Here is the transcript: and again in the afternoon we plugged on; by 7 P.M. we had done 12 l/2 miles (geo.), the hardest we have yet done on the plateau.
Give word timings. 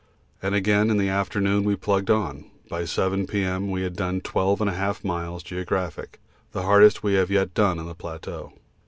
and 0.41 0.55
again 0.55 0.89
in 0.89 0.97
the 0.97 1.09
afternoon 1.09 1.63
we 1.63 1.75
plugged 1.75 2.09
on; 2.09 2.49
by 2.67 2.83
7 2.85 3.27
P.M. 3.27 3.69
we 3.69 3.83
had 3.83 3.95
done 3.95 4.19
12 4.19 4.57
l/2 4.59 5.03
miles 5.03 5.43
(geo.), 5.43 5.63
the 5.63 6.63
hardest 6.63 7.03
we 7.03 7.13
have 7.13 7.29
yet 7.29 7.53
done 7.53 7.77
on 7.77 7.85
the 7.85 7.93
plateau. 7.93 8.51